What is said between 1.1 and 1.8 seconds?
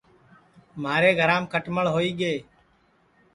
گھرام کھٹݪ